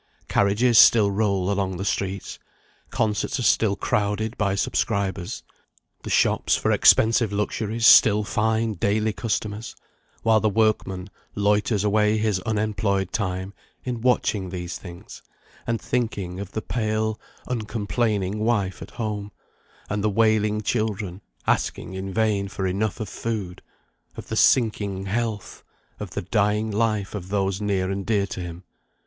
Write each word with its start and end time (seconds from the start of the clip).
Carriages 0.27 0.79
still 0.79 1.11
roll 1.11 1.51
along 1.51 1.77
the 1.77 1.85
streets, 1.85 2.39
concerts 2.89 3.37
are 3.37 3.43
still 3.43 3.75
crowded 3.75 4.35
by 4.35 4.55
subscribers, 4.55 5.43
the 6.01 6.09
shops 6.09 6.55
for 6.55 6.71
expensive 6.71 7.31
luxuries 7.31 7.85
still 7.85 8.23
find 8.23 8.79
daily 8.79 9.13
customers, 9.13 9.75
while 10.23 10.39
the 10.39 10.49
workman 10.49 11.07
loiters 11.35 11.83
away 11.83 12.17
his 12.17 12.39
unemployed 12.39 13.13
time 13.13 13.53
in 13.83 14.01
watching 14.01 14.49
these 14.49 14.75
things, 14.75 15.21
and 15.67 15.79
thinking 15.79 16.39
of 16.39 16.53
the 16.53 16.63
pale, 16.63 17.19
uncomplaining 17.47 18.39
wife 18.39 18.81
at 18.81 18.89
home, 18.97 19.31
and 19.87 20.03
the 20.03 20.09
wailing 20.09 20.61
children 20.61 21.21
asking 21.45 21.93
in 21.93 22.11
vain 22.11 22.47
for 22.47 22.65
enough 22.65 22.99
of 22.99 23.07
food, 23.07 23.61
of 24.17 24.29
the 24.29 24.35
sinking 24.35 25.05
health, 25.05 25.63
of 25.99 26.09
the 26.09 26.23
dying 26.23 26.71
life 26.71 27.13
of 27.13 27.29
those 27.29 27.61
near 27.61 27.91
and 27.91 28.07
dear 28.07 28.25
to 28.25 28.39
him. 28.41 28.63